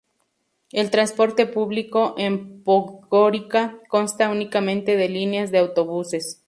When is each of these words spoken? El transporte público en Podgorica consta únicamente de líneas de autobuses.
El 0.71 0.89
transporte 0.89 1.45
público 1.45 2.15
en 2.17 2.63
Podgorica 2.63 3.77
consta 3.87 4.31
únicamente 4.31 4.97
de 4.97 5.07
líneas 5.09 5.51
de 5.51 5.59
autobuses. 5.59 6.39